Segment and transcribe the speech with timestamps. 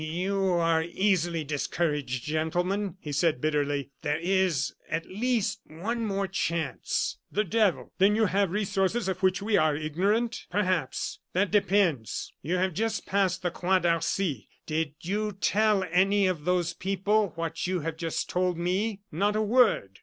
[0.03, 3.91] "You are easily discouraged, gentlemen," he said, bitterly.
[4.01, 7.91] "There is, at least, one more chance." "The devil!
[7.99, 12.33] Then you have resources of which we are ignorant?" "Perhaps that depends.
[12.41, 17.67] You have just passed the Croix d'Arcy; did you tell any of those people what
[17.67, 19.99] you have just told me?" "Not a word."